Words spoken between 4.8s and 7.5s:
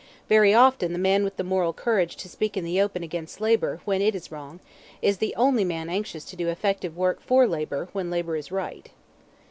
is the only man anxious to do effective work for